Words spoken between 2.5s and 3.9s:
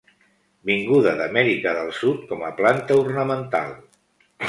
a planta ornamental.